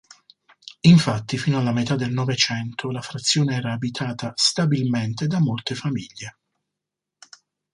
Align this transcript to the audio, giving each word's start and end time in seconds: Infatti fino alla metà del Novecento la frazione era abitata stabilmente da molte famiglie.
Infatti 0.79 1.37
fino 1.37 1.59
alla 1.59 1.71
metà 1.71 1.95
del 1.95 2.11
Novecento 2.11 2.89
la 2.89 3.03
frazione 3.03 3.53
era 3.53 3.73
abitata 3.73 4.33
stabilmente 4.35 5.27
da 5.27 5.39
molte 5.39 5.75
famiglie. 5.75 6.37